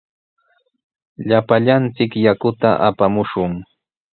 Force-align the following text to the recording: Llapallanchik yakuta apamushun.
Llapallanchik 1.27 2.11
yakuta 2.25 2.69
apamushun. 2.87 3.51